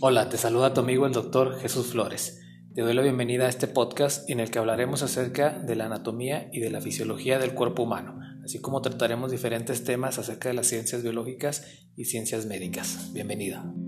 Hola, 0.00 0.28
te 0.28 0.36
saluda 0.36 0.74
tu 0.74 0.80
amigo 0.80 1.06
el 1.06 1.14
doctor 1.14 1.58
Jesús 1.58 1.86
Flores. 1.86 2.42
Te 2.74 2.82
doy 2.82 2.92
la 2.92 3.00
bienvenida 3.00 3.46
a 3.46 3.48
este 3.48 3.66
podcast 3.66 4.28
en 4.28 4.40
el 4.40 4.50
que 4.50 4.58
hablaremos 4.58 5.02
acerca 5.02 5.58
de 5.58 5.74
la 5.74 5.86
anatomía 5.86 6.50
y 6.52 6.60
de 6.60 6.70
la 6.70 6.82
fisiología 6.82 7.38
del 7.38 7.54
cuerpo 7.54 7.84
humano, 7.84 8.20
así 8.44 8.60
como 8.60 8.82
trataremos 8.82 9.30
diferentes 9.30 9.84
temas 9.84 10.18
acerca 10.18 10.50
de 10.50 10.54
las 10.54 10.66
ciencias 10.66 11.02
biológicas 11.02 11.64
y 11.96 12.04
ciencias 12.04 12.44
médicas. 12.44 13.10
Bienvenido. 13.14 13.85